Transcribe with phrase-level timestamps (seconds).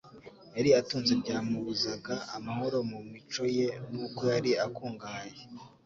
[0.55, 5.37] yari atunze byamubuzaga amahoro mu mico ye n'uko yari akungahaye.